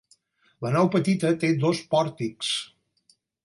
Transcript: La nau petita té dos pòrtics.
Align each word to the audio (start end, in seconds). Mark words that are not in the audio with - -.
La 0.65 0.71
nau 0.75 0.89
petita 0.95 1.31
té 1.43 1.51
dos 1.67 1.85
pòrtics. 1.95 2.51